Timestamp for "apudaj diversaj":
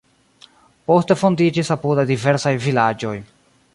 1.77-2.55